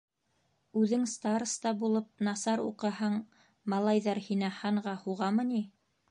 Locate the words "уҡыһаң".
2.69-3.19